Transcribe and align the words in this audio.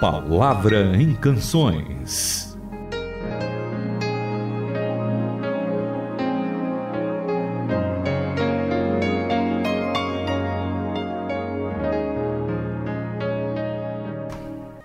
Palavra 0.00 0.96
em 0.96 1.14
Canções. 1.14 2.58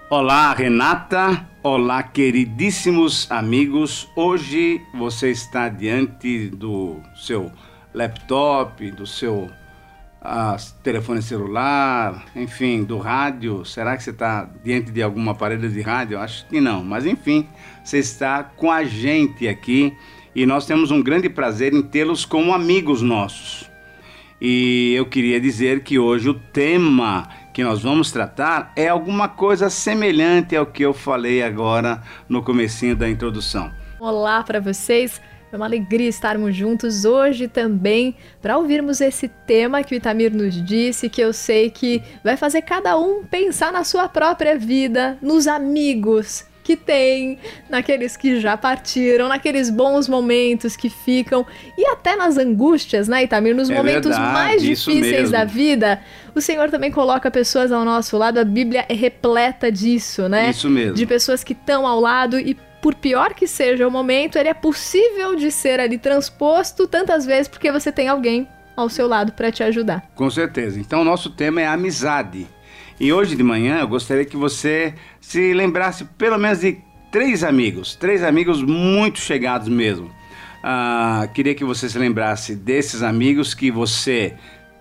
Olá, 0.09 0.53
Renata. 0.53 1.47
Olá, 1.63 2.03
queridíssimos 2.03 3.31
amigos. 3.31 4.09
Hoje 4.17 4.81
você 4.93 5.31
está 5.31 5.69
diante 5.69 6.49
do 6.49 6.99
seu 7.15 7.49
laptop, 7.93 8.91
do 8.91 9.07
seu 9.07 9.49
uh, 10.25 10.57
telefone 10.83 11.21
celular, 11.21 12.25
enfim, 12.35 12.83
do 12.83 12.97
rádio. 12.97 13.63
Será 13.63 13.95
que 13.95 14.03
você 14.03 14.09
está 14.09 14.49
diante 14.63 14.91
de 14.91 15.01
algum 15.01 15.29
aparelho 15.29 15.69
de 15.69 15.81
rádio? 15.81 16.19
Acho 16.19 16.45
que 16.47 16.59
não, 16.59 16.83
mas 16.83 17.05
enfim, 17.05 17.47
você 17.83 17.99
está 17.99 18.43
com 18.43 18.71
a 18.71 18.83
gente 18.83 19.47
aqui 19.47 19.95
e 20.35 20.45
nós 20.45 20.65
temos 20.65 20.91
um 20.91 21.01
grande 21.01 21.29
prazer 21.29 21.73
em 21.73 21.81
tê-los 21.81 22.25
como 22.25 22.53
amigos 22.53 23.01
nossos. 23.01 23.69
E 24.41 24.93
eu 24.93 25.05
queria 25.05 25.39
dizer 25.39 25.81
que 25.83 25.97
hoje 25.97 26.29
o 26.29 26.33
tema 26.33 27.29
que 27.53 27.63
nós 27.63 27.81
vamos 27.81 28.11
tratar 28.11 28.73
é 28.75 28.89
alguma 28.89 29.29
coisa 29.29 29.69
semelhante 29.69 30.55
ao 30.55 30.65
que 30.65 30.83
eu 30.83 30.93
falei 30.93 31.41
agora 31.41 32.01
no 32.27 32.43
comecinho 32.43 32.97
da 32.97 33.09
introdução. 33.09 33.71
Olá 33.97 34.43
para 34.43 34.59
vocês. 34.59 35.21
É 35.55 35.57
uma 35.57 35.67
alegria 35.67 36.09
estarmos 36.09 36.53
juntos 36.53 37.05
hoje 37.05 37.47
também 37.47 38.13
para 38.41 38.57
ouvirmos 38.57 38.99
esse 38.99 39.29
tema 39.29 39.85
que 39.85 39.95
o 39.95 39.97
Itamir 39.97 40.35
nos 40.35 40.53
disse, 40.61 41.07
que 41.07 41.21
eu 41.21 41.31
sei 41.31 41.69
que 41.69 42.03
vai 42.21 42.35
fazer 42.35 42.61
cada 42.63 42.99
um 42.99 43.23
pensar 43.23 43.71
na 43.71 43.85
sua 43.85 44.09
própria 44.09 44.57
vida, 44.57 45.17
nos 45.21 45.47
amigos 45.47 46.43
que 46.61 46.75
tem, 46.75 47.39
naqueles 47.69 48.17
que 48.17 48.41
já 48.41 48.57
partiram, 48.57 49.29
naqueles 49.29 49.69
bons 49.69 50.09
momentos 50.09 50.75
que 50.75 50.89
ficam 50.89 51.45
e 51.77 51.85
até 51.85 52.17
nas 52.17 52.37
angústias, 52.37 53.07
né, 53.07 53.23
Itamir? 53.23 53.55
Nos 53.55 53.69
é 53.69 53.75
momentos 53.75 54.11
verdade, 54.11 54.33
mais 54.33 54.61
difíceis 54.61 55.31
da 55.31 55.45
vida, 55.45 56.01
o 56.35 56.41
Senhor 56.41 56.69
também 56.69 56.91
coloca 56.91 57.31
pessoas 57.31 57.71
ao 57.71 57.85
nosso 57.85 58.17
lado. 58.17 58.39
A 58.39 58.43
Bíblia 58.43 58.83
é 58.89 58.93
repleta 58.93 59.71
disso, 59.71 60.27
né? 60.27 60.49
Isso 60.49 60.69
mesmo. 60.69 60.95
De 60.95 61.05
pessoas 61.05 61.45
que 61.45 61.53
estão 61.53 61.87
ao 61.87 62.01
lado 62.01 62.37
e 62.37 62.57
por 62.85 62.93
pior 62.93 63.33
que 63.33 63.47
seja 63.47 63.87
o 63.87 63.89
momento, 63.89 64.37
ele 64.37 64.47
é 64.47 64.53
possível 64.53 65.35
de 65.35 65.49
ser 65.49 65.79
ali 65.79 65.97
transposto 65.97 66.85
tantas 66.85 67.25
vezes 67.25 67.47
porque 67.47 67.71
você 67.71 67.91
tem 67.91 68.07
alguém 68.07 68.47
ao 68.77 68.89
seu 68.89 69.07
lado 69.07 69.31
para 69.31 69.51
te 69.51 69.63
ajudar. 69.63 70.07
Com 70.13 70.29
certeza. 70.29 70.79
Então, 70.79 71.01
o 71.01 71.03
nosso 71.03 71.31
tema 71.31 71.59
é 71.59 71.65
amizade. 71.65 72.45
E 72.99 73.11
hoje 73.11 73.35
de 73.35 73.41
manhã 73.41 73.79
eu 73.79 73.87
gostaria 73.87 74.23
que 74.23 74.37
você 74.37 74.93
se 75.19 75.51
lembrasse 75.51 76.05
pelo 76.15 76.37
menos 76.37 76.59
de 76.59 76.77
três 77.11 77.43
amigos, 77.43 77.95
três 77.95 78.21
amigos 78.21 78.61
muito 78.61 79.17
chegados 79.17 79.67
mesmo. 79.67 80.11
Ah, 80.61 81.27
queria 81.33 81.55
que 81.55 81.65
você 81.65 81.89
se 81.89 81.97
lembrasse 81.97 82.55
desses 82.55 83.01
amigos 83.01 83.55
que 83.55 83.71
você 83.71 84.35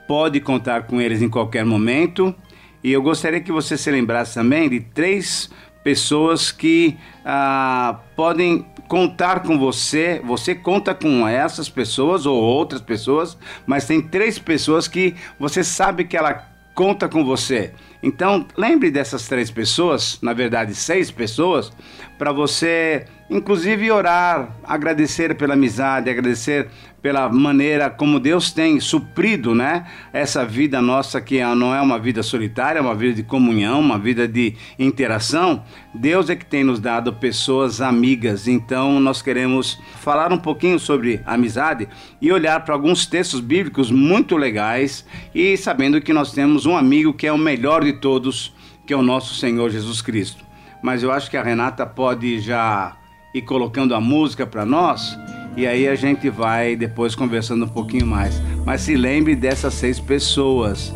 pode 0.06 0.40
contar 0.40 0.82
com 0.82 1.00
eles 1.00 1.22
em 1.22 1.30
qualquer 1.30 1.64
momento. 1.64 2.34
E 2.82 2.92
eu 2.92 3.00
gostaria 3.00 3.40
que 3.40 3.50
você 3.50 3.78
se 3.78 3.90
lembrasse 3.90 4.34
também 4.34 4.68
de 4.68 4.80
três 4.80 5.50
pessoas 5.84 6.50
que 6.50 6.96
ah, 7.24 8.00
podem 8.16 8.66
contar 8.88 9.40
com 9.42 9.58
você, 9.58 10.20
você 10.24 10.54
conta 10.54 10.94
com 10.94 11.28
essas 11.28 11.68
pessoas 11.68 12.26
ou 12.26 12.40
outras 12.40 12.80
pessoas, 12.80 13.36
mas 13.66 13.86
tem 13.86 14.00
três 14.00 14.38
pessoas 14.38 14.88
que 14.88 15.14
você 15.38 15.62
sabe 15.62 16.04
que 16.04 16.16
ela 16.16 16.48
conta 16.74 17.08
com 17.08 17.24
você. 17.24 17.72
Então, 18.02 18.46
lembre 18.56 18.90
dessas 18.90 19.28
três 19.28 19.50
pessoas, 19.50 20.18
na 20.20 20.32
verdade, 20.32 20.74
seis 20.74 21.10
pessoas, 21.10 21.72
para 22.18 22.32
você, 22.32 23.06
inclusive, 23.30 23.90
orar, 23.90 24.56
agradecer 24.64 25.34
pela 25.36 25.54
amizade, 25.54 26.10
agradecer 26.10 26.68
pela 27.04 27.28
maneira 27.28 27.90
como 27.90 28.18
Deus 28.18 28.50
tem 28.50 28.80
suprido, 28.80 29.54
né, 29.54 29.84
essa 30.10 30.42
vida 30.42 30.80
nossa 30.80 31.20
que 31.20 31.36
é, 31.36 31.54
não 31.54 31.74
é 31.74 31.78
uma 31.78 31.98
vida 31.98 32.22
solitária, 32.22 32.78
é 32.78 32.80
uma 32.80 32.94
vida 32.94 33.12
de 33.12 33.22
comunhão, 33.22 33.78
uma 33.78 33.98
vida 33.98 34.26
de 34.26 34.54
interação. 34.78 35.62
Deus 35.92 36.30
é 36.30 36.34
que 36.34 36.46
tem 36.46 36.64
nos 36.64 36.80
dado 36.80 37.12
pessoas 37.12 37.82
amigas. 37.82 38.48
Então, 38.48 38.98
nós 39.00 39.20
queremos 39.20 39.78
falar 39.96 40.32
um 40.32 40.38
pouquinho 40.38 40.78
sobre 40.78 41.20
amizade 41.26 41.86
e 42.22 42.32
olhar 42.32 42.64
para 42.64 42.72
alguns 42.72 43.04
textos 43.04 43.40
bíblicos 43.40 43.90
muito 43.90 44.34
legais 44.34 45.04
e 45.34 45.58
sabendo 45.58 46.00
que 46.00 46.10
nós 46.10 46.32
temos 46.32 46.64
um 46.64 46.74
amigo 46.74 47.12
que 47.12 47.26
é 47.26 47.32
o 47.34 47.36
melhor 47.36 47.84
de 47.84 47.92
todos, 47.92 48.54
que 48.86 48.94
é 48.94 48.96
o 48.96 49.02
nosso 49.02 49.34
Senhor 49.34 49.68
Jesus 49.68 50.00
Cristo. 50.00 50.42
Mas 50.82 51.02
eu 51.02 51.12
acho 51.12 51.30
que 51.30 51.36
a 51.36 51.42
Renata 51.42 51.84
pode 51.84 52.40
já 52.40 52.96
ir 53.34 53.42
colocando 53.42 53.94
a 53.94 54.00
música 54.00 54.46
para 54.46 54.64
nós 54.64 55.18
e 55.56 55.66
aí 55.66 55.86
a 55.88 55.94
gente 55.94 56.28
vai 56.28 56.76
depois 56.76 57.14
conversando 57.14 57.64
um 57.64 57.68
pouquinho 57.68 58.06
mais. 58.06 58.40
Mas 58.64 58.82
se 58.82 58.96
lembre 58.96 59.36
dessas 59.36 59.74
seis 59.74 60.00
pessoas. 60.00 60.92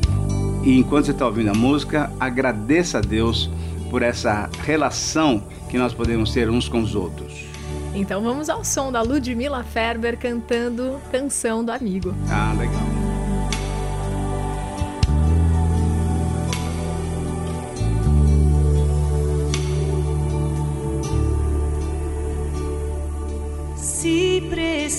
E 0.64 0.78
enquanto 0.78 1.06
você 1.06 1.12
está 1.12 1.26
ouvindo 1.26 1.50
a 1.50 1.54
música, 1.54 2.10
agradeça 2.18 2.98
a 2.98 3.00
Deus 3.00 3.50
por 3.90 4.02
essa 4.02 4.50
relação 4.64 5.42
que 5.68 5.78
nós 5.78 5.94
podemos 5.94 6.32
ter 6.32 6.50
uns 6.50 6.68
com 6.68 6.80
os 6.80 6.94
outros. 6.94 7.46
Então 7.94 8.22
vamos 8.22 8.48
ao 8.48 8.64
som 8.64 8.92
da 8.92 9.02
Ludmilla 9.02 9.64
Ferber 9.64 10.18
cantando 10.18 11.00
Canção 11.10 11.64
do 11.64 11.72
Amigo. 11.72 12.14
Ah, 12.28 12.54
legal. 12.58 12.97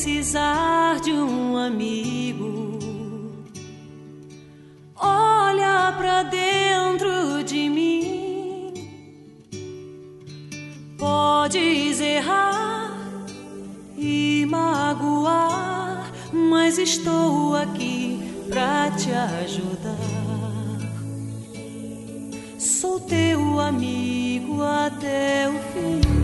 Precisar 0.10 1.00
de 1.02 1.12
um 1.12 1.56
amigo, 1.56 2.80
olha 4.96 5.94
pra 5.98 6.24
dentro 6.24 7.44
de 7.44 7.70
mim. 7.70 8.74
Podes 10.98 12.02
errar 12.02 12.92
e 13.98 14.48
magoar, 14.50 16.12
mas 16.34 16.80
estou 16.80 17.56
aqui 17.56 18.20
pra 18.50 18.90
te 18.92 19.12
ajudar. 19.12 19.96
Sou 22.58 23.00
teu 23.00 23.60
amigo 23.60 24.62
até 24.64 25.48
o 25.48 25.54
fim. 25.72 26.19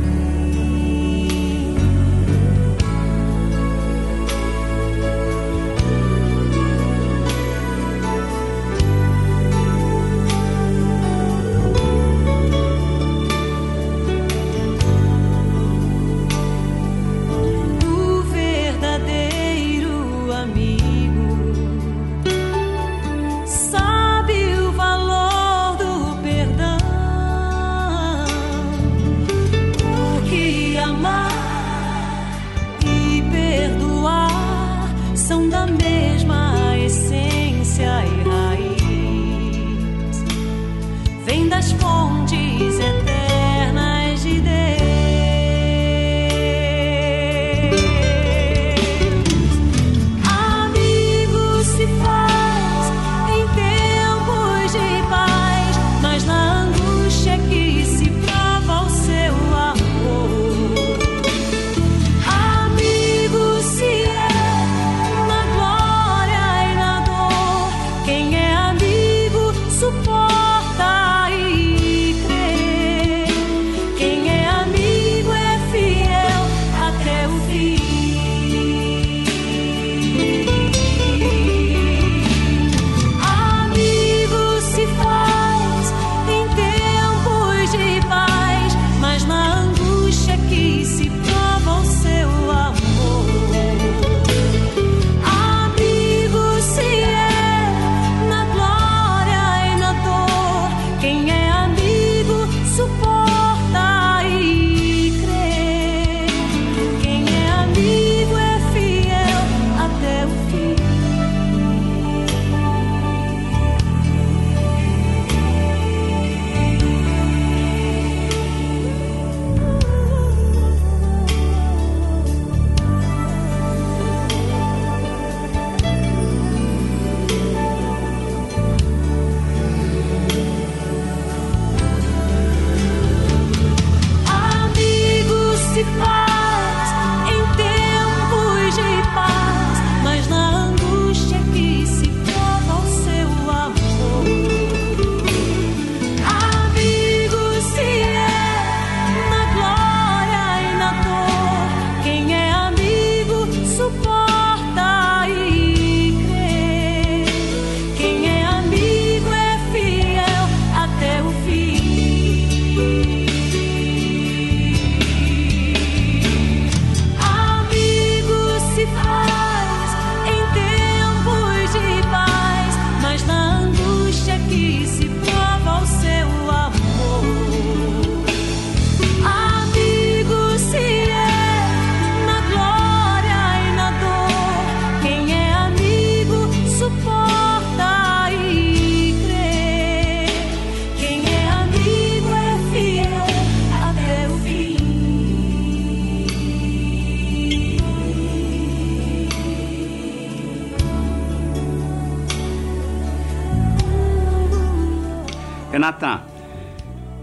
Renata, 205.86 206.24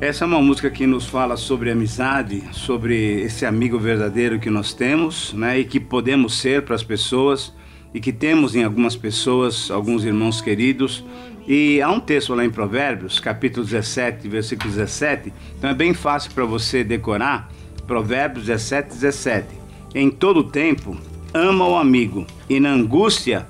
essa 0.00 0.24
é 0.24 0.26
uma 0.26 0.40
música 0.40 0.70
que 0.70 0.86
nos 0.86 1.04
fala 1.04 1.36
sobre 1.36 1.68
amizade, 1.68 2.44
sobre 2.52 3.22
esse 3.22 3.44
amigo 3.44 3.76
verdadeiro 3.76 4.38
que 4.38 4.48
nós 4.48 4.72
temos, 4.72 5.32
né, 5.32 5.58
e 5.58 5.64
que 5.64 5.80
podemos 5.80 6.38
ser 6.38 6.62
para 6.62 6.76
as 6.76 6.84
pessoas 6.84 7.52
e 7.92 7.98
que 7.98 8.12
temos 8.12 8.54
em 8.54 8.62
algumas 8.62 8.94
pessoas, 8.94 9.68
alguns 9.68 10.04
irmãos 10.04 10.40
queridos. 10.40 11.04
E 11.44 11.82
há 11.82 11.90
um 11.90 11.98
texto 11.98 12.36
lá 12.36 12.44
em 12.44 12.50
Provérbios, 12.50 13.18
capítulo 13.18 13.66
17, 13.66 14.28
versículo 14.28 14.70
17, 14.70 15.32
então 15.58 15.68
é 15.68 15.74
bem 15.74 15.92
fácil 15.92 16.30
para 16.30 16.44
você 16.44 16.84
decorar. 16.84 17.50
Provérbios 17.84 18.46
17, 18.46 18.90
17. 18.90 19.46
Em 19.92 20.08
todo 20.08 20.44
tempo, 20.44 20.96
ama 21.34 21.66
o 21.66 21.76
amigo, 21.76 22.24
e 22.48 22.60
na 22.60 22.70
angústia 22.70 23.44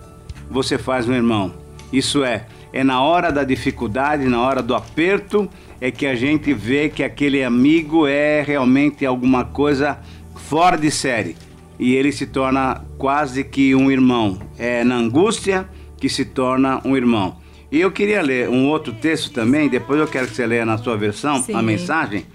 você 0.51 0.79
faz 0.79 1.07
um 1.07 1.13
irmão. 1.13 1.53
Isso 1.93 2.25
é, 2.25 2.47
é 2.73 2.83
na 2.83 3.03
hora 3.03 3.31
da 3.31 3.45
dificuldade, 3.45 4.25
na 4.25 4.41
hora 4.41 4.63
do 4.63 4.75
aperto, 4.75 5.49
é 5.81 5.91
que 5.91 6.07
a 6.07 6.15
gente 6.15 6.55
vê 6.55 6.89
que 6.89 7.03
aquele 7.03 7.45
amigo 7.45 8.07
é 8.07 8.43
realmente 8.43 9.05
alguma 9.05 9.45
coisa 9.45 9.99
fora 10.37 10.77
de 10.77 10.91
série. 10.91 11.37
E 11.79 11.95
ele 11.95 12.13
se 12.13 12.27
torna 12.27 12.85
quase 12.97 13.45
que 13.45 13.75
um 13.75 13.91
irmão. 13.91 14.39
É 14.59 14.85
na 14.85 14.97
angústia 14.97 15.69
que 15.99 16.09
se 16.09 16.25
torna 16.25 16.81
um 16.85 16.97
irmão. 16.97 17.37
E 17.71 17.81
eu 17.81 17.91
queria 17.91 18.23
ler 18.23 18.49
um 18.49 18.69
outro 18.69 18.93
texto 18.93 19.33
também, 19.33 19.69
depois 19.69 19.99
eu 19.99 20.07
quero 20.07 20.29
que 20.29 20.35
você 20.35 20.47
leia 20.47 20.65
na 20.65 20.79
sua 20.79 20.97
versão 20.97 21.43
Sim. 21.43 21.55
a 21.55 21.63
mensagem. 21.63 22.27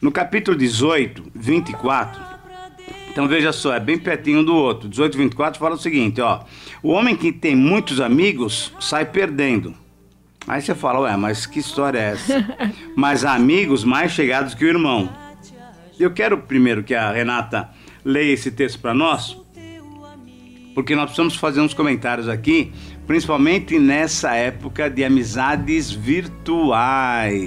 No 0.00 0.10
capítulo 0.10 0.56
18, 0.56 1.30
24. 1.34 2.20
Então 3.10 3.28
veja 3.28 3.52
só, 3.52 3.74
é 3.74 3.80
bem 3.80 3.98
pertinho 3.98 4.42
do 4.42 4.54
outro. 4.54 4.88
18, 4.88 5.16
24 5.16 5.60
fala 5.60 5.74
o 5.74 5.78
seguinte, 5.78 6.20
ó. 6.20 6.40
O 6.82 6.90
homem 6.90 7.14
que 7.14 7.32
tem 7.32 7.54
muitos 7.54 8.00
amigos 8.00 8.72
sai 8.80 9.04
perdendo. 9.04 9.83
Aí 10.46 10.60
você 10.60 10.74
fala, 10.74 11.00
ué, 11.00 11.16
mas 11.16 11.46
que 11.46 11.58
história 11.58 11.98
é 11.98 12.12
essa? 12.12 12.44
mas 12.94 13.24
há 13.24 13.34
amigos 13.34 13.82
mais 13.82 14.12
chegados 14.12 14.54
que 14.54 14.64
o 14.64 14.68
irmão. 14.68 15.08
Eu 15.98 16.12
quero 16.12 16.38
primeiro 16.38 16.82
que 16.82 16.94
a 16.94 17.10
Renata 17.10 17.70
leia 18.04 18.32
esse 18.32 18.50
texto 18.50 18.78
para 18.78 18.92
nós, 18.92 19.38
porque 20.74 20.94
nós 20.94 21.04
precisamos 21.04 21.36
fazer 21.36 21.60
uns 21.60 21.72
comentários 21.72 22.28
aqui, 22.28 22.72
principalmente 23.06 23.78
nessa 23.78 24.34
época 24.34 24.90
de 24.90 25.04
amizades 25.04 25.90
virtuais. 25.90 27.44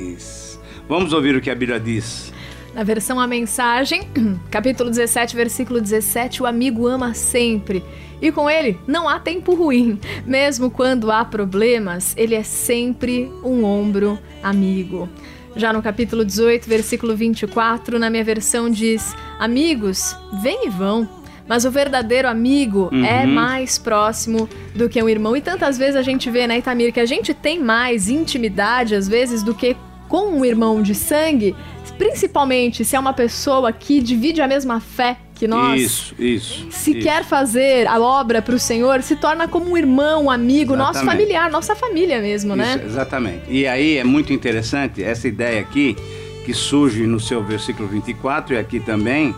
Vamos 0.87 1.13
ouvir 1.13 1.35
o 1.35 1.41
que 1.41 1.49
a 1.49 1.55
Bíblia 1.55 1.79
diz. 1.79 2.33
Na 2.73 2.83
versão 2.83 3.19
A 3.19 3.25
Mensagem, 3.25 4.07
capítulo 4.51 4.89
17, 4.89 5.35
versículo 5.35 5.81
17, 5.81 6.43
o 6.43 6.45
amigo 6.45 6.87
ama 6.87 7.13
sempre. 7.13 7.83
E 8.21 8.31
com 8.31 8.49
ele 8.49 8.79
não 8.87 9.07
há 9.07 9.19
tempo 9.19 9.53
ruim. 9.53 9.99
Mesmo 10.25 10.69
quando 10.69 11.11
há 11.11 11.23
problemas, 11.23 12.13
ele 12.17 12.35
é 12.35 12.43
sempre 12.43 13.31
um 13.43 13.63
ombro 13.63 14.19
amigo. 14.43 15.09
Já 15.55 15.73
no 15.73 15.81
capítulo 15.81 16.23
18, 16.23 16.69
versículo 16.69 17.15
24, 17.15 17.97
na 17.97 18.09
minha 18.09 18.23
versão 18.23 18.69
diz: 18.69 19.15
Amigos, 19.39 20.15
vêm 20.41 20.67
e 20.67 20.69
vão. 20.69 21.09
Mas 21.47 21.63
o 21.63 21.71
verdadeiro 21.71 22.27
amigo 22.27 22.89
é 23.05 23.25
mais 23.25 23.77
próximo 23.77 24.49
do 24.75 24.89
que 24.89 25.01
um 25.01 25.07
irmão. 25.07 25.35
E 25.35 25.41
tantas 25.41 25.77
vezes 25.77 25.95
a 25.95 26.01
gente 26.01 26.29
vê, 26.29 26.45
né, 26.45 26.57
Itamir, 26.57 26.91
que 26.91 26.99
a 26.99 27.05
gente 27.05 27.33
tem 27.33 27.63
mais 27.63 28.09
intimidade, 28.09 28.93
às 28.93 29.07
vezes, 29.07 29.41
do 29.41 29.55
que 29.55 29.75
com 30.07 30.39
um 30.39 30.45
irmão 30.45 30.81
de 30.81 30.95
sangue, 30.95 31.55
principalmente 31.97 32.85
se 32.85 32.95
é 32.95 32.99
uma 32.99 33.13
pessoa 33.13 33.71
que 33.71 34.01
divide 34.01 34.41
a 34.41 34.47
mesma 34.47 34.79
fé 34.79 35.17
que 35.37 35.47
nós. 35.47 35.81
Isso, 35.81 36.15
isso. 36.17 36.67
Se 36.71 36.91
isso. 36.91 37.01
quer 37.01 37.23
fazer 37.23 37.87
a 37.87 37.99
obra 37.99 38.41
para 38.41 38.55
o 38.55 38.59
Senhor, 38.59 39.01
se 39.03 39.15
torna 39.15 39.47
como 39.47 39.71
um 39.71 39.77
irmão, 39.77 40.25
um 40.25 40.31
amigo, 40.31 40.75
nosso 40.75 40.99
Exatamente. 40.99 41.17
familiar, 41.17 41.51
nossa 41.51 41.75
família 41.75 42.19
mesmo, 42.19 42.55
né? 42.55 42.75
Isso, 42.75 42.85
exatamente. 42.85 43.43
E 43.49 43.67
aí 43.67 43.97
é 43.97 44.03
muito 44.03 44.33
interessante 44.33 45.03
essa 45.03 45.27
ideia 45.27 45.61
aqui, 45.61 45.95
que 46.43 46.53
surge 46.53 47.05
no 47.05 47.19
seu 47.19 47.43
versículo 47.43 47.87
24 47.87 48.55
e 48.55 48.57
aqui 48.57 48.79
também, 48.79 49.35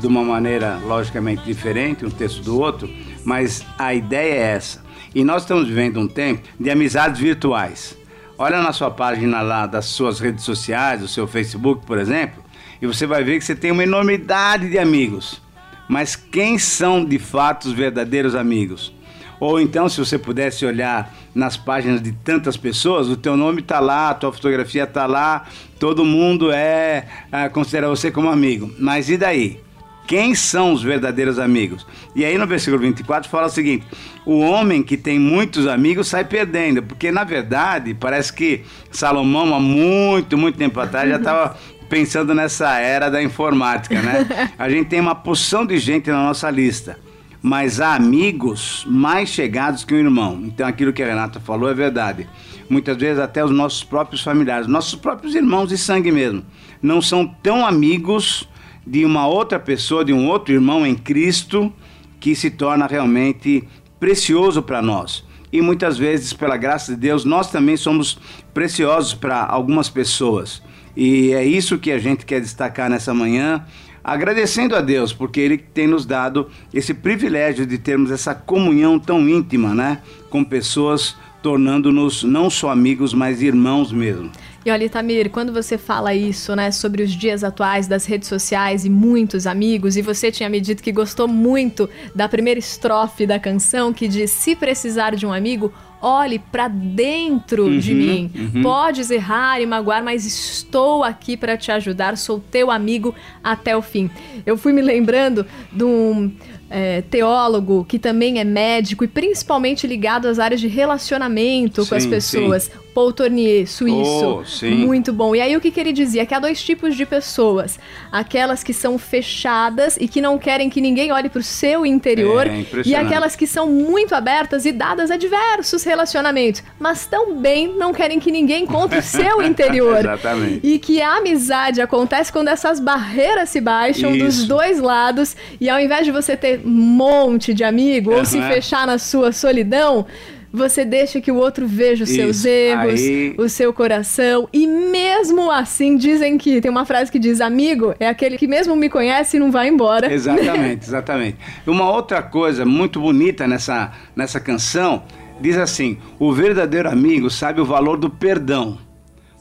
de 0.00 0.06
uma 0.06 0.22
maneira 0.22 0.78
logicamente 0.84 1.42
diferente, 1.44 2.04
um 2.04 2.10
texto 2.10 2.42
do 2.42 2.60
outro, 2.60 2.88
mas 3.24 3.64
a 3.78 3.94
ideia 3.94 4.34
é 4.34 4.56
essa. 4.56 4.82
E 5.14 5.24
nós 5.24 5.42
estamos 5.42 5.66
vivendo 5.66 5.98
um 5.98 6.06
tempo 6.06 6.46
de 6.60 6.70
amizades 6.70 7.20
virtuais. 7.20 7.97
Olha 8.40 8.62
na 8.62 8.72
sua 8.72 8.88
página 8.88 9.40
lá 9.42 9.66
das 9.66 9.86
suas 9.86 10.20
redes 10.20 10.44
sociais, 10.44 11.00
do 11.00 11.08
seu 11.08 11.26
Facebook, 11.26 11.84
por 11.84 11.98
exemplo, 11.98 12.40
e 12.80 12.86
você 12.86 13.04
vai 13.04 13.24
ver 13.24 13.36
que 13.36 13.44
você 13.44 13.56
tem 13.56 13.72
uma 13.72 13.82
enormidade 13.82 14.70
de 14.70 14.78
amigos. 14.78 15.42
Mas 15.88 16.14
quem 16.14 16.56
são 16.56 17.04
de 17.04 17.18
fato 17.18 17.64
os 17.64 17.72
verdadeiros 17.72 18.36
amigos? 18.36 18.94
Ou 19.40 19.60
então, 19.60 19.88
se 19.88 19.98
você 19.98 20.16
pudesse 20.16 20.64
olhar 20.64 21.12
nas 21.34 21.56
páginas 21.56 22.00
de 22.00 22.12
tantas 22.12 22.56
pessoas, 22.56 23.08
o 23.08 23.16
teu 23.16 23.36
nome 23.36 23.60
está 23.60 23.80
lá, 23.80 24.10
a 24.10 24.14
tua 24.14 24.32
fotografia 24.32 24.84
está 24.84 25.04
lá, 25.06 25.46
todo 25.76 26.04
mundo 26.04 26.52
é 26.52 27.06
ah, 27.32 27.48
considera 27.48 27.88
você 27.88 28.08
como 28.08 28.28
amigo. 28.28 28.72
Mas 28.78 29.10
e 29.10 29.16
daí? 29.16 29.60
Quem 30.08 30.34
são 30.34 30.72
os 30.72 30.82
verdadeiros 30.82 31.38
amigos? 31.38 31.86
E 32.16 32.24
aí 32.24 32.38
no 32.38 32.46
versículo 32.46 32.80
24 32.80 33.28
fala 33.28 33.46
o 33.46 33.50
seguinte: 33.50 33.86
o 34.24 34.38
homem 34.38 34.82
que 34.82 34.96
tem 34.96 35.18
muitos 35.18 35.66
amigos 35.66 36.08
sai 36.08 36.24
perdendo, 36.24 36.82
porque 36.82 37.12
na 37.12 37.24
verdade 37.24 37.92
parece 37.92 38.32
que 38.32 38.62
Salomão 38.90 39.54
há 39.54 39.60
muito, 39.60 40.38
muito 40.38 40.56
tempo 40.56 40.80
atrás 40.80 41.10
já 41.10 41.16
estava 41.16 41.58
pensando 41.90 42.34
nessa 42.34 42.78
era 42.78 43.10
da 43.10 43.22
informática, 43.22 44.00
né? 44.00 44.26
A 44.58 44.70
gente 44.70 44.88
tem 44.88 44.98
uma 44.98 45.14
porção 45.14 45.66
de 45.66 45.76
gente 45.76 46.10
na 46.10 46.24
nossa 46.24 46.48
lista, 46.48 46.98
mas 47.42 47.78
há 47.78 47.94
amigos 47.94 48.86
mais 48.88 49.28
chegados 49.28 49.84
que 49.84 49.92
um 49.92 49.98
irmão. 49.98 50.40
Então 50.42 50.66
aquilo 50.66 50.90
que 50.90 51.02
a 51.02 51.06
Renata 51.06 51.38
falou 51.38 51.68
é 51.68 51.74
verdade. 51.74 52.26
Muitas 52.70 52.96
vezes 52.96 53.18
até 53.18 53.44
os 53.44 53.50
nossos 53.50 53.84
próprios 53.84 54.22
familiares, 54.22 54.66
nossos 54.66 54.94
próprios 54.94 55.34
irmãos 55.34 55.68
de 55.68 55.76
sangue 55.76 56.10
mesmo, 56.10 56.42
não 56.80 57.02
são 57.02 57.26
tão 57.26 57.66
amigos 57.66 58.48
de 58.88 59.04
uma 59.04 59.26
outra 59.26 59.58
pessoa, 59.58 60.02
de 60.02 60.14
um 60.14 60.26
outro 60.26 60.54
irmão 60.54 60.86
em 60.86 60.94
Cristo, 60.94 61.70
que 62.18 62.34
se 62.34 62.50
torna 62.50 62.86
realmente 62.86 63.62
precioso 64.00 64.62
para 64.62 64.80
nós. 64.80 65.24
E 65.52 65.60
muitas 65.60 65.98
vezes, 65.98 66.32
pela 66.32 66.56
graça 66.56 66.94
de 66.94 66.98
Deus, 66.98 67.24
nós 67.24 67.50
também 67.50 67.76
somos 67.76 68.18
preciosos 68.54 69.12
para 69.12 69.44
algumas 69.44 69.90
pessoas. 69.90 70.62
E 70.96 71.32
é 71.32 71.44
isso 71.44 71.78
que 71.78 71.92
a 71.92 71.98
gente 71.98 72.24
quer 72.24 72.40
destacar 72.40 72.88
nessa 72.88 73.12
manhã, 73.12 73.64
agradecendo 74.02 74.74
a 74.74 74.80
Deus, 74.80 75.12
porque 75.12 75.40
Ele 75.40 75.58
tem 75.58 75.86
nos 75.86 76.06
dado 76.06 76.48
esse 76.72 76.94
privilégio 76.94 77.66
de 77.66 77.76
termos 77.76 78.10
essa 78.10 78.34
comunhão 78.34 78.98
tão 78.98 79.28
íntima, 79.28 79.74
né? 79.74 80.00
Com 80.30 80.42
pessoas 80.42 81.14
tornando-nos 81.42 82.24
não 82.24 82.50
só 82.50 82.70
amigos, 82.70 83.14
mas 83.14 83.42
irmãos 83.42 83.92
mesmo. 83.92 84.30
E 84.68 84.70
olha, 84.70 84.84
Itamir, 84.84 85.30
quando 85.30 85.50
você 85.50 85.78
fala 85.78 86.14
isso, 86.14 86.54
né, 86.54 86.70
sobre 86.70 87.02
os 87.02 87.10
dias 87.10 87.42
atuais 87.42 87.86
das 87.88 88.04
redes 88.04 88.28
sociais 88.28 88.84
e 88.84 88.90
muitos 88.90 89.46
amigos, 89.46 89.96
e 89.96 90.02
você 90.02 90.30
tinha 90.30 90.46
me 90.50 90.60
dito 90.60 90.82
que 90.82 90.92
gostou 90.92 91.26
muito 91.26 91.88
da 92.14 92.28
primeira 92.28 92.60
estrofe 92.60 93.26
da 93.26 93.38
canção 93.38 93.94
que 93.94 94.06
diz: 94.06 94.30
Se 94.30 94.54
precisar 94.54 95.16
de 95.16 95.24
um 95.24 95.32
amigo, 95.32 95.72
olhe 96.02 96.38
para 96.38 96.68
dentro 96.68 97.80
de 97.80 97.92
Uhum, 97.92 97.98
mim. 97.98 98.30
uhum. 98.56 98.62
Podes 98.62 99.10
errar 99.10 99.58
e 99.58 99.64
magoar, 99.64 100.04
mas 100.04 100.26
estou 100.26 101.02
aqui 101.02 101.34
para 101.34 101.56
te 101.56 101.72
ajudar, 101.72 102.18
sou 102.18 102.38
teu 102.38 102.70
amigo 102.70 103.14
até 103.42 103.74
o 103.74 103.80
fim. 103.80 104.10
Eu 104.44 104.58
fui 104.58 104.74
me 104.74 104.82
lembrando 104.82 105.46
de 105.72 105.82
um. 105.82 106.30
é, 106.70 107.00
teólogo 107.00 107.86
que 107.88 107.98
também 107.98 108.38
é 108.40 108.44
médico 108.44 109.02
e 109.02 109.08
principalmente 109.08 109.86
ligado 109.86 110.28
às 110.28 110.38
áreas 110.38 110.60
de 110.60 110.68
relacionamento 110.68 111.86
com 111.86 111.94
as 111.94 112.02
Sim, 112.02 112.10
pessoas. 112.10 112.70
Paul 112.94 113.12
Tournier, 113.12 113.66
suíço. 113.66 114.42
Oh. 114.62 114.66
Muito 114.66 115.12
bom. 115.12 115.34
E 115.34 115.40
aí 115.40 115.56
o 115.56 115.60
que, 115.60 115.70
que 115.70 115.78
ele 115.78 115.92
dizia? 115.92 116.26
Que 116.26 116.34
há 116.34 116.38
dois 116.40 116.62
tipos 116.62 116.96
de 116.96 117.06
pessoas. 117.06 117.78
Aquelas 118.10 118.64
que 118.64 118.72
são 118.72 118.98
fechadas 118.98 119.96
e 120.00 120.08
que 120.08 120.20
não 120.20 120.38
querem 120.38 120.68
que 120.68 120.80
ninguém 120.80 121.12
olhe 121.12 121.28
para 121.28 121.40
o 121.40 121.42
seu 121.42 121.86
interior. 121.86 122.46
É, 122.46 122.64
e 122.84 122.94
aquelas 122.94 123.36
que 123.36 123.46
são 123.46 123.68
muito 123.68 124.14
abertas 124.14 124.64
e 124.64 124.72
dadas 124.72 125.10
a 125.10 125.16
diversos 125.16 125.84
relacionamentos. 125.84 126.62
Mas 126.78 127.06
também 127.06 127.72
não 127.76 127.92
querem 127.92 128.18
que 128.18 128.30
ninguém 128.32 128.64
encontre 128.64 128.98
o 128.98 129.02
seu 129.02 129.42
interior. 129.42 129.98
Exatamente. 129.98 130.60
E 130.66 130.78
que 130.78 131.00
a 131.00 131.18
amizade 131.18 131.80
acontece 131.80 132.32
quando 132.32 132.48
essas 132.48 132.80
barreiras 132.80 133.48
se 133.50 133.60
baixam 133.60 134.16
dos 134.16 134.38
Isso. 134.38 134.48
dois 134.48 134.80
lados. 134.80 135.36
E 135.60 135.68
ao 135.68 135.78
invés 135.78 136.04
de 136.04 136.10
você 136.10 136.36
ter 136.36 136.60
um 136.64 136.70
monte 136.70 137.54
de 137.54 137.62
amigo 137.62 138.12
ou 138.12 138.24
se 138.24 138.38
Aham. 138.38 138.48
fechar 138.48 138.86
na 138.86 138.98
sua 138.98 139.30
solidão, 139.32 140.06
você 140.52 140.84
deixa 140.84 141.20
que 141.20 141.30
o 141.30 141.36
outro 141.36 141.66
veja 141.66 142.04
os 142.04 142.10
seus 142.10 142.38
Isso. 142.38 142.48
erros, 142.48 143.00
Aí- 143.00 143.34
o 143.38 143.48
seu 143.48 143.72
coração. 143.72 144.48
E 144.52 144.66
mesmo 144.66 145.50
assim, 145.50 145.96
dizem 145.96 146.38
que 146.38 146.60
tem 146.60 146.70
uma 146.70 146.84
frase 146.84 147.10
que 147.12 147.18
diz: 147.18 147.40
amigo 147.40 147.94
é 148.00 148.08
aquele 148.08 148.38
que 148.38 148.46
mesmo 148.46 148.74
me 148.74 148.88
conhece 148.88 149.36
e 149.36 149.40
não 149.40 149.50
vai 149.50 149.68
embora. 149.68 150.12
Exatamente, 150.12 150.84
exatamente. 150.88 151.36
Uma 151.66 151.90
outra 151.90 152.22
coisa 152.22 152.64
muito 152.64 153.00
bonita 153.00 153.46
nessa, 153.46 153.92
nessa 154.16 154.40
canção 154.40 155.02
diz 155.40 155.56
assim: 155.56 155.98
o 156.18 156.32
verdadeiro 156.32 156.88
amigo 156.88 157.28
sabe 157.30 157.60
o 157.60 157.64
valor 157.64 157.96
do 157.96 158.08
perdão, 158.08 158.78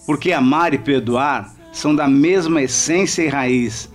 porque 0.06 0.32
amar 0.32 0.74
e 0.74 0.78
perdoar 0.78 1.54
são 1.72 1.96
da 1.96 2.08
mesma 2.08 2.62
essência 2.62 3.22
e 3.22 3.28
raiz. 3.28 3.90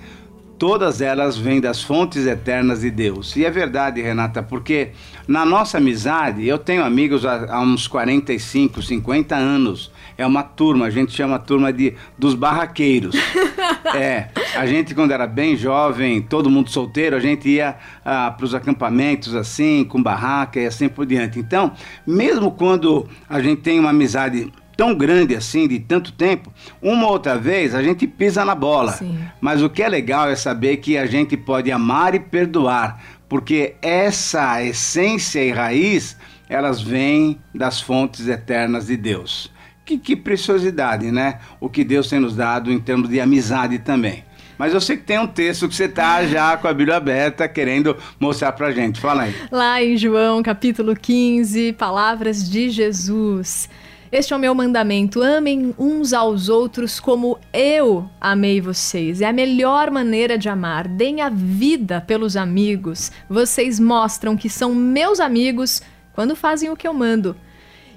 Todas 0.58 1.00
elas 1.00 1.36
vêm 1.36 1.60
das 1.60 1.82
fontes 1.82 2.26
eternas 2.26 2.80
de 2.80 2.90
Deus. 2.90 3.34
E 3.36 3.44
é 3.44 3.50
verdade, 3.50 4.00
Renata, 4.00 4.42
porque 4.42 4.90
na 5.26 5.44
nossa 5.44 5.78
amizade, 5.78 6.46
eu 6.46 6.58
tenho 6.58 6.84
amigos 6.84 7.24
há, 7.24 7.52
há 7.52 7.60
uns 7.60 7.86
45, 7.86 8.82
50 8.82 9.34
anos. 9.34 9.90
É 10.16 10.26
uma 10.26 10.42
turma, 10.42 10.86
a 10.86 10.90
gente 10.90 11.12
chama 11.12 11.36
a 11.36 11.38
turma 11.38 11.72
de 11.72 11.94
dos 12.18 12.34
barraqueiros. 12.34 13.14
é, 13.94 14.28
a 14.54 14.66
gente 14.66 14.94
quando 14.94 15.10
era 15.10 15.26
bem 15.26 15.56
jovem, 15.56 16.22
todo 16.22 16.50
mundo 16.50 16.70
solteiro, 16.70 17.16
a 17.16 17.20
gente 17.20 17.48
ia 17.48 17.76
ah, 18.04 18.30
para 18.30 18.44
os 18.44 18.54
acampamentos 18.54 19.34
assim, 19.34 19.84
com 19.84 20.02
barraca 20.02 20.60
e 20.60 20.66
assim 20.66 20.88
por 20.88 21.06
diante. 21.06 21.38
Então, 21.38 21.72
mesmo 22.06 22.50
quando 22.52 23.08
a 23.28 23.40
gente 23.40 23.62
tem 23.62 23.80
uma 23.80 23.90
amizade 23.90 24.52
tão 24.76 24.94
grande 24.94 25.34
assim, 25.34 25.68
de 25.68 25.78
tanto 25.78 26.12
tempo, 26.12 26.52
uma 26.80 27.08
outra 27.08 27.36
vez 27.38 27.74
a 27.74 27.82
gente 27.82 28.06
pisa 28.06 28.44
na 28.44 28.54
bola. 28.54 28.92
Sim. 28.92 29.18
Mas 29.40 29.62
o 29.62 29.70
que 29.70 29.82
é 29.82 29.88
legal 29.88 30.28
é 30.28 30.36
saber 30.36 30.78
que 30.78 30.96
a 30.96 31.06
gente 31.06 31.36
pode 31.36 31.70
amar 31.70 32.14
e 32.14 32.20
perdoar, 32.20 33.02
porque 33.28 33.74
essa 33.80 34.62
essência 34.62 35.42
e 35.42 35.50
raiz, 35.50 36.16
elas 36.48 36.80
vêm 36.80 37.38
das 37.54 37.80
fontes 37.80 38.28
eternas 38.28 38.86
de 38.86 38.96
Deus. 38.96 39.50
Que, 39.84 39.98
que 39.98 40.14
preciosidade, 40.14 41.10
né? 41.10 41.40
O 41.60 41.68
que 41.68 41.82
Deus 41.82 42.08
tem 42.08 42.20
nos 42.20 42.36
dado 42.36 42.70
em 42.70 42.78
termos 42.78 43.08
de 43.08 43.20
amizade 43.20 43.78
também. 43.78 44.24
Mas 44.58 44.72
eu 44.72 44.80
sei 44.80 44.96
que 44.96 45.02
tem 45.02 45.18
um 45.18 45.26
texto 45.26 45.68
que 45.68 45.74
você 45.74 45.88
tá 45.88 46.22
já 46.26 46.56
com 46.56 46.68
a 46.68 46.72
Bíblia 46.72 46.96
aberta 46.96 47.48
querendo 47.48 47.96
mostrar 48.20 48.52
pra 48.52 48.70
gente. 48.70 49.00
Fala 49.00 49.22
aí. 49.22 49.34
Lá 49.50 49.82
em 49.82 49.96
João, 49.96 50.42
capítulo 50.42 50.94
15, 50.94 51.72
palavras 51.72 52.48
de 52.48 52.70
Jesus. 52.70 53.68
Este 54.12 54.34
é 54.34 54.36
o 54.36 54.38
meu 54.38 54.54
mandamento: 54.54 55.22
amem 55.22 55.74
uns 55.78 56.12
aos 56.12 56.50
outros 56.50 57.00
como 57.00 57.38
eu 57.50 58.10
amei 58.20 58.60
vocês. 58.60 59.22
É 59.22 59.26
a 59.26 59.32
melhor 59.32 59.90
maneira 59.90 60.36
de 60.36 60.50
amar. 60.50 60.86
Deem 60.86 61.22
a 61.22 61.30
vida 61.30 61.98
pelos 62.02 62.36
amigos. 62.36 63.10
Vocês 63.26 63.80
mostram 63.80 64.36
que 64.36 64.50
são 64.50 64.74
meus 64.74 65.18
amigos 65.18 65.80
quando 66.12 66.36
fazem 66.36 66.68
o 66.68 66.76
que 66.76 66.86
eu 66.86 66.92
mando. 66.92 67.34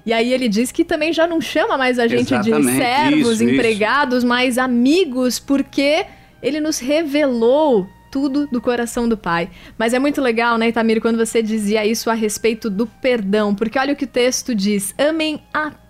E 0.06 0.12
aí 0.12 0.32
ele 0.32 0.48
diz 0.48 0.72
que 0.72 0.84
também 0.84 1.12
já 1.12 1.26
não 1.26 1.38
chama 1.38 1.76
mais 1.76 1.98
a 1.98 2.06
gente 2.06 2.32
Exatamente, 2.32 2.70
de 2.70 2.76
servos, 2.76 3.40
isso, 3.40 3.44
empregados, 3.44 4.24
mas 4.24 4.56
amigos, 4.56 5.38
porque 5.38 6.06
ele 6.40 6.60
nos 6.60 6.78
revelou 6.78 7.86
tudo 8.10 8.46
do 8.46 8.60
coração 8.60 9.06
do 9.06 9.18
Pai. 9.18 9.50
Mas 9.76 9.92
é 9.92 9.98
muito 9.98 10.22
legal, 10.22 10.56
né, 10.56 10.68
Itamir, 10.68 11.02
quando 11.02 11.18
você 11.18 11.42
dizia 11.42 11.84
isso 11.84 12.08
a 12.08 12.14
respeito 12.14 12.70
do 12.70 12.86
perdão, 12.86 13.54
porque 13.54 13.78
olha 13.78 13.92
o 13.92 13.96
que 13.96 14.04
o 14.04 14.08
texto 14.08 14.54
diz: 14.54 14.94
amem 14.96 15.42
até 15.52 15.85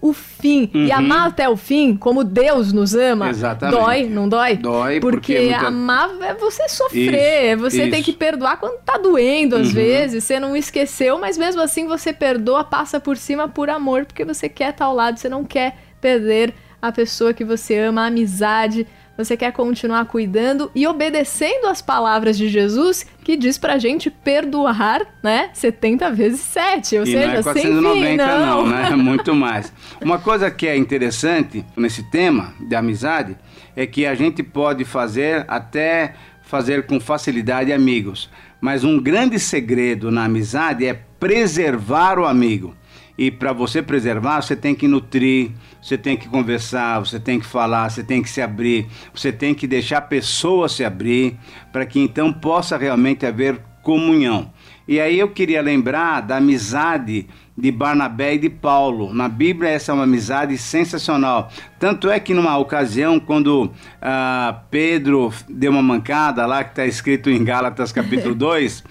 o 0.00 0.12
fim. 0.12 0.70
E 0.72 0.78
Uhum. 0.86 0.94
amar 0.94 1.28
até 1.28 1.48
o 1.48 1.56
fim, 1.56 1.96
como 1.96 2.22
Deus 2.24 2.72
nos 2.72 2.94
ama, 2.94 3.28
Exatamente. 3.30 3.78
dói, 3.78 4.04
não 4.04 4.28
dói? 4.28 4.56
Dói, 4.56 5.00
porque, 5.00 5.34
porque 5.34 5.40
muita- 5.50 5.66
amar 5.66 6.10
é 6.22 6.34
você 6.34 6.68
sofrer, 6.68 7.02
Isso, 7.04 7.14
é 7.16 7.56
você 7.56 7.88
tem 7.88 8.00
isso. 8.00 8.04
que 8.04 8.12
perdoar 8.12 8.58
quando 8.58 8.78
tá 8.82 8.96
doendo 8.96 9.56
às 9.56 9.68
Uhum. 9.68 9.74
vezes, 9.74 10.24
você 10.24 10.38
não 10.40 10.56
esqueceu, 10.56 11.18
mas 11.18 11.36
mesmo 11.36 11.60
assim 11.60 11.86
você 11.86 12.12
perdoa, 12.12 12.62
passa 12.64 12.98
por 13.00 13.16
cima 13.16 13.48
por 13.48 13.68
amor, 13.68 14.06
porque 14.06 14.24
você 14.24 14.48
quer 14.48 14.70
estar 14.70 14.84
ao 14.86 14.94
lado, 14.94 15.18
você 15.18 15.28
não 15.28 15.44
quer 15.44 15.76
perder 16.00 16.54
a 16.80 16.90
pessoa 16.90 17.34
que 17.34 17.44
você 17.44 17.76
ama, 17.78 18.02
a 18.04 18.06
amizade, 18.06 18.86
você 19.24 19.36
quer 19.36 19.52
continuar 19.52 20.04
cuidando 20.06 20.70
e 20.74 20.86
obedecendo 20.86 21.66
as 21.66 21.80
palavras 21.82 22.36
de 22.36 22.48
Jesus, 22.48 23.06
que 23.22 23.36
diz 23.36 23.58
pra 23.58 23.78
gente 23.78 24.10
perdoar, 24.10 25.00
né, 25.22 25.50
70 25.52 26.10
vezes 26.10 26.40
7, 26.40 26.98
ou 26.98 27.02
e 27.04 27.06
seja, 27.06 27.26
não 27.26 27.34
é 27.34 27.42
sem 27.42 27.52
490 27.52 28.10
fim, 28.10 28.16
não, 28.16 28.66
né? 28.66 28.90
Muito 28.96 29.34
mais. 29.34 29.72
Uma 30.00 30.18
coisa 30.18 30.50
que 30.50 30.66
é 30.66 30.76
interessante 30.76 31.64
nesse 31.76 32.02
tema 32.10 32.54
de 32.60 32.74
amizade 32.74 33.36
é 33.76 33.86
que 33.86 34.06
a 34.06 34.14
gente 34.14 34.42
pode 34.42 34.84
fazer 34.84 35.44
até 35.48 36.14
fazer 36.42 36.86
com 36.86 36.98
facilidade 36.98 37.72
amigos, 37.72 38.28
mas 38.60 38.82
um 38.82 39.00
grande 39.00 39.38
segredo 39.38 40.10
na 40.10 40.24
amizade 40.24 40.84
é 40.84 40.94
preservar 40.94 42.18
o 42.18 42.26
amigo. 42.26 42.74
E 43.20 43.30
para 43.30 43.52
você 43.52 43.82
preservar, 43.82 44.40
você 44.40 44.56
tem 44.56 44.74
que 44.74 44.88
nutrir, 44.88 45.50
você 45.82 45.98
tem 45.98 46.16
que 46.16 46.26
conversar, 46.26 47.00
você 47.00 47.20
tem 47.20 47.38
que 47.38 47.44
falar, 47.44 47.90
você 47.90 48.02
tem 48.02 48.22
que 48.22 48.30
se 48.30 48.40
abrir, 48.40 48.86
você 49.14 49.30
tem 49.30 49.54
que 49.54 49.66
deixar 49.66 49.98
a 49.98 50.00
pessoa 50.00 50.70
se 50.70 50.82
abrir, 50.82 51.36
para 51.70 51.84
que 51.84 52.00
então 52.00 52.32
possa 52.32 52.78
realmente 52.78 53.26
haver 53.26 53.60
comunhão. 53.82 54.50
E 54.88 54.98
aí 54.98 55.18
eu 55.18 55.28
queria 55.28 55.60
lembrar 55.60 56.22
da 56.22 56.38
amizade 56.38 57.28
de 57.56 57.70
Barnabé 57.70 58.36
e 58.36 58.38
de 58.38 58.48
Paulo. 58.48 59.12
Na 59.12 59.28
Bíblia 59.28 59.68
essa 59.68 59.92
é 59.92 59.94
uma 59.94 60.04
amizade 60.04 60.56
sensacional. 60.56 61.50
Tanto 61.78 62.08
é 62.10 62.18
que 62.18 62.32
numa 62.32 62.56
ocasião, 62.56 63.20
quando 63.20 63.70
ah, 64.00 64.62
Pedro 64.70 65.30
deu 65.46 65.72
uma 65.72 65.82
mancada 65.82 66.46
lá, 66.46 66.64
que 66.64 66.70
está 66.70 66.86
escrito 66.86 67.28
em 67.28 67.44
Gálatas 67.44 67.92
capítulo 67.92 68.32
2, 68.34 68.82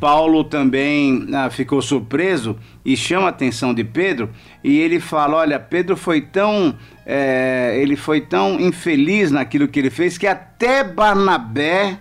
Paulo 0.00 0.42
também 0.42 1.28
ah, 1.34 1.50
ficou 1.50 1.82
surpreso 1.82 2.56
e 2.84 2.96
chama 2.96 3.26
a 3.26 3.28
atenção 3.30 3.74
de 3.74 3.84
Pedro 3.84 4.30
e 4.64 4.78
ele 4.78 4.98
fala: 4.98 5.36
olha, 5.36 5.60
Pedro 5.60 5.96
foi 5.96 6.22
tão 6.22 6.74
eh, 7.04 7.78
ele 7.80 7.96
foi 7.96 8.22
tão 8.22 8.58
infeliz 8.58 9.30
naquilo 9.30 9.68
que 9.68 9.78
ele 9.78 9.90
fez 9.90 10.16
que 10.16 10.26
até 10.26 10.82
Barnabé 10.82 11.98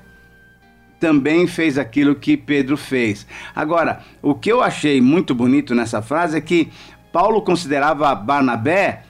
também 1.00 1.46
fez 1.46 1.77
aquilo 1.77 2.15
que 2.15 2.36
Pedro 2.36 2.77
fez. 2.77 3.27
Agora, 3.56 4.01
o 4.22 4.34
que 4.34 4.51
eu 4.51 4.62
achei 4.62 5.00
muito 5.01 5.36
bonito 5.36 5.75
nessa 5.75 6.01
frase 6.01 6.38
é 6.38 6.41
que 6.41 6.70
Paulo 7.12 7.41
considerava 7.41 8.13
Barnabé 8.15 9.03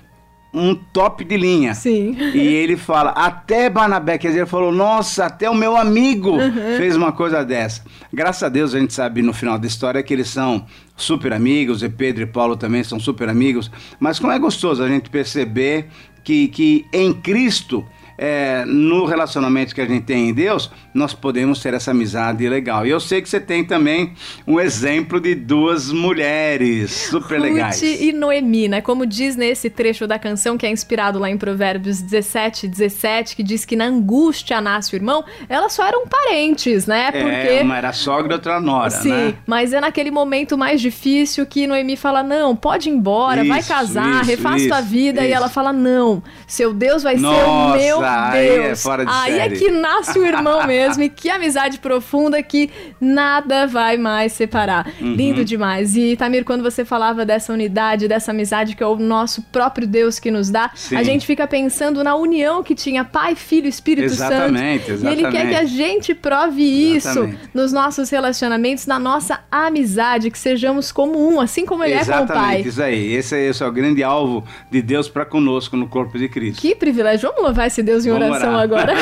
um 0.54 0.74
top 0.74 1.24
de 1.24 1.38
linha. 1.38 1.74
Sim. 1.76 2.16
E 2.34 2.40
ele 2.40 2.76
fala, 2.76 3.12
até 3.12 3.70
Barnabé, 3.70 4.18
quer 4.18 4.30
dizer, 4.30 4.40
ele 4.42 4.50
falou, 4.50 4.72
nossa, 4.72 5.26
até 5.26 5.50
o 5.50 5.56
meu 5.56 5.78
amigo 5.78 6.38
fez 6.78 6.96
uma 6.96 7.12
coisa 7.12 7.44
dessa. 7.46 7.84
Graças 8.12 8.44
a 8.44 8.50
Deus 8.50 8.74
a 8.74 8.80
gente 8.80 8.94
sabe 8.94 9.22
no 9.22 9.34
final 9.34 9.60
da 9.60 9.68
história 9.68 10.02
que 10.02 10.14
eles 10.14 10.30
são 10.30 10.66
super 10.96 11.32
amigos, 11.32 11.84
e 11.84 11.90
Pedro 11.90 12.24
e 12.24 12.28
Paulo 12.28 12.58
também 12.58 12.84
são 12.84 13.00
super 13.00 13.30
amigos. 13.30 13.72
Mas 14.00 14.20
como 14.20 14.34
é 14.34 14.40
gostoso 14.40 14.84
a 14.84 14.88
gente 14.88 15.10
perceber 15.10 15.88
que, 16.24 16.48
que 16.48 16.86
em 16.92 17.14
Cristo, 17.14 17.86
é, 18.22 18.66
no 18.66 19.06
relacionamento 19.06 19.74
que 19.74 19.80
a 19.80 19.86
gente 19.86 20.04
tem 20.04 20.28
em 20.28 20.34
Deus, 20.34 20.70
nós 20.94 21.14
podemos 21.14 21.62
ter 21.62 21.74
essa 21.74 21.92
amizade 21.92 22.48
legal. 22.50 22.86
E 22.86 22.90
eu 22.90 23.00
sei 23.00 23.22
que 23.22 23.30
você 23.30 23.40
tem 23.40 23.64
também 23.64 24.14
um 24.46 24.60
exemplo 24.60 25.22
de 25.22 25.34
duas 25.34 25.90
mulheres 25.90 26.92
super 26.92 27.40
legais. 27.40 27.82
Ruth 27.82 28.02
e 28.02 28.12
Noemi, 28.12 28.68
né? 28.68 28.82
Como 28.82 29.06
diz 29.06 29.38
nesse 29.38 29.70
trecho 29.70 30.06
da 30.06 30.20
canção 30.20 30.58
que 30.58 30.66
é 30.66 30.70
inspirado 30.70 31.18
lá 31.18 31.30
em 31.30 31.38
Provérbios 31.38 32.02
17, 32.02 32.68
17, 32.68 33.38
que 33.38 33.44
diz 33.44 33.64
que 33.64 33.78
na 33.78 33.86
angústia 33.86 34.60
nasce 34.60 34.94
o 34.94 34.98
irmão, 34.98 35.24
elas 35.48 35.72
só 35.72 35.88
eram 35.88 36.06
parentes, 36.06 36.86
né? 36.86 37.12
É, 37.14 37.22
Porque. 37.24 37.64
uma 37.64 37.78
era 37.78 37.94
sogra 37.94 38.34
e 38.34 38.36
outra 38.36 38.60
nora, 38.60 38.90
Sim, 38.90 39.10
né? 39.10 39.36
mas 39.48 39.72
é 39.72 39.80
naquele 39.80 40.12
momento 40.12 40.58
mais 40.58 40.82
difícil 40.82 41.46
que 41.46 41.66
Noemi 41.66 41.96
fala: 41.96 42.22
Não, 42.22 42.54
pode 42.54 42.90
ir 42.90 42.92
embora, 42.92 43.46
vai 43.46 43.62
Isso, 43.62 43.70
casar, 43.70 44.22
isso, 44.24 44.30
refaz 44.30 44.68
tua 44.68 44.82
vida. 44.82 45.26
E 45.26 45.32
ela 45.32 45.48
fala: 45.48 45.72
Não, 45.72 46.22
seu 46.46 46.74
Deus 46.74 47.02
vai 47.02 47.18
ser 47.18 47.26
o 47.26 47.32
Nossa, 47.32 48.09
meu 48.10 48.40
aí 48.40 48.48
é 48.50 48.68
Deus. 48.68 48.82
fora 48.82 49.06
de 49.06 49.12
aí 49.12 49.34
é 49.34 49.44
série. 49.44 49.58
que 49.58 49.72
nasce 49.72 50.18
o 50.20 50.26
irmão 50.26 50.66
mesmo, 50.66 51.04
e 51.04 51.10
que 51.10 51.30
amizade 51.30 51.80
profunda 51.80 52.42
que 52.44 52.70
nada 53.00 53.66
vai 53.68 53.98
mais 53.98 54.34
separar. 54.34 54.88
Uhum. 55.00 55.14
Lindo 55.14 55.46
demais. 55.46 55.96
E 55.96 56.16
Tamir, 56.16 56.44
quando 56.44 56.64
você 56.64 56.84
falava 56.86 57.26
dessa 57.26 57.54
unidade, 57.54 58.08
dessa 58.08 58.32
amizade 58.32 58.76
que 58.76 58.84
é 58.84 58.88
o 58.88 58.96
nosso 58.98 59.42
próprio 59.52 59.88
Deus 59.88 60.20
que 60.20 60.30
nos 60.32 60.50
dá, 60.50 60.72
Sim. 60.76 60.96
a 60.96 61.04
gente 61.04 61.26
fica 61.26 61.48
pensando 61.48 62.04
na 62.04 62.16
união 62.16 62.64
que 62.64 62.76
tinha 62.76 63.04
Pai, 63.04 63.36
Filho 63.36 63.68
Espírito 63.68 64.06
Exatamente, 64.06 64.86
Santo. 64.86 65.04
E 65.06 65.08
ele 65.08 65.22
quer 65.24 65.46
exatamente. 65.46 65.50
que 65.50 65.56
a 65.56 65.66
gente 65.66 66.14
prove 66.16 66.64
isso 66.96 67.10
Exatamente. 67.10 67.40
nos 67.54 67.72
nossos 67.74 68.10
relacionamentos, 68.10 68.86
na 68.86 69.00
nossa 69.00 69.40
amizade, 69.52 70.30
que 70.32 70.38
sejamos 70.38 70.92
como 70.92 71.30
um, 71.30 71.40
assim 71.40 71.66
como 71.66 71.84
ele 71.84 71.94
é 71.94 71.98
com 72.00 72.04
o 72.04 72.06
Pai. 72.06 72.22
Exatamente, 72.26 72.68
isso 72.70 72.82
aí. 72.82 73.14
Esse, 73.14 73.36
é- 73.36 73.46
esse 73.50 73.64
é 73.64 73.66
o 73.68 73.72
grande 73.72 74.04
alvo 74.04 74.44
de 74.70 74.82
Deus 74.82 75.08
para 75.10 75.26
conosco 75.26 75.76
no 75.78 75.88
corpo 75.88 76.18
de 76.18 76.28
Cristo. 76.28 76.62
Que 76.62 76.76
privilégio. 76.76 77.30
Vamos 77.30 77.44
louvar 77.44 77.68
esse 77.68 77.82
Deus 78.04 78.06
em 78.06 78.10
Vamos 78.12 78.28
oração 78.30 78.50
orar. 78.50 78.62
agora. 78.62 78.94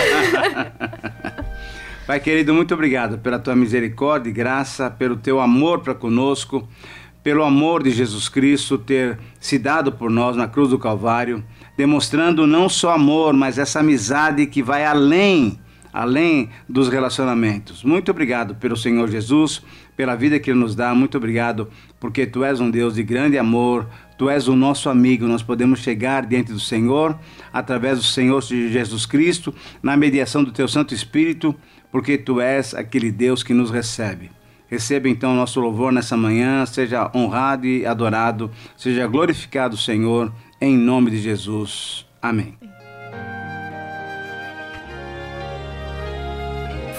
Pai 2.08 2.20
querido, 2.20 2.54
muito 2.54 2.74
obrigado 2.74 3.18
pela 3.18 3.38
tua 3.38 3.56
misericórdia 3.56 4.30
e 4.30 4.34
graça, 4.34 4.90
pelo 4.90 5.18
teu 5.18 5.42
amor 5.42 5.82
para 5.82 5.94
conosco, 5.94 6.68
pelo 7.22 7.44
amor 7.44 7.84
de 7.84 7.92
Jesus 7.92 8.30
Cristo 8.30 8.78
ter 8.78 9.20
se 9.40 9.60
dado 9.60 9.92
por 9.92 10.10
nós 10.10 10.38
na 10.38 10.48
cruz 10.48 10.70
do 10.70 10.80
Calvário, 10.80 11.44
demonstrando 11.76 12.48
não 12.48 12.70
só 12.70 12.94
amor, 12.94 13.34
mas 13.34 13.58
essa 13.58 13.82
amizade 13.82 14.46
que 14.46 14.64
vai 14.64 14.86
além, 14.86 15.60
além 15.98 16.50
dos 16.70 16.90
relacionamentos. 16.90 17.84
Muito 17.84 18.12
obrigado 18.12 18.54
pelo 18.54 18.78
Senhor 18.78 19.10
Jesus, 19.10 19.64
pela 19.96 20.14
vida 20.14 20.40
que 20.40 20.52
Ele 20.52 20.60
nos 20.60 20.76
dá. 20.76 20.94
Muito 20.94 21.18
obrigado 21.18 21.70
porque 22.00 22.28
Tu 22.28 22.44
és 22.44 22.60
um 22.60 22.70
Deus 22.70 22.94
de 22.94 23.02
grande 23.02 23.36
amor, 23.36 23.88
Tu 24.16 24.30
és 24.30 24.48
o 24.48 24.56
nosso 24.56 24.92
amigo. 24.92 25.26
Nós 25.26 25.42
podemos 25.42 25.80
chegar 25.80 26.24
diante 26.24 26.54
do 26.54 26.60
Senhor 26.60 27.18
através 27.52 27.98
do 27.98 28.04
Senhor 28.04 28.40
Jesus 28.44 29.08
Cristo, 29.08 29.52
na 29.82 29.98
mediação 29.98 30.44
do 30.44 30.52
Teu 30.52 30.68
Santo 30.68 30.94
Espírito, 30.94 31.56
porque 31.92 32.16
Tu 32.16 32.40
és 32.40 32.76
aquele 32.76 33.12
Deus 33.12 33.42
que 33.42 33.56
nos 33.56 33.72
recebe. 33.72 34.30
Receba 34.68 35.10
então 35.10 35.34
o 35.34 35.36
nosso 35.36 35.60
louvor 35.60 35.92
nessa 35.92 36.16
manhã, 36.16 36.64
seja 36.68 37.10
honrado 37.16 37.66
e 37.66 37.88
adorado, 37.88 38.52
seja 38.78 39.08
glorificado 39.08 39.74
o 39.74 39.80
Senhor, 39.80 40.32
em 40.62 40.78
nome 40.78 41.10
de 41.10 41.18
Jesus. 41.18 42.06
Amém. 42.22 42.57